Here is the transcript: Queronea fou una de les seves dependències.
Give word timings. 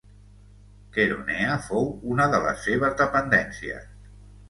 Queronea 0.95 1.59
fou 1.67 1.87
una 2.15 2.29
de 2.35 2.43
les 2.49 2.67
seves 2.71 3.01
dependències. 3.07 3.91